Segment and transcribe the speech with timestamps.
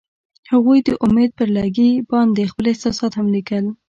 [0.51, 3.65] هغوی د امید پر لرګي باندې خپل احساسات هم لیکل.